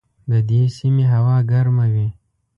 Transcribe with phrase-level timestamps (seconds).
[0.29, 2.07] د دې سیمې هوا ګرمه وي.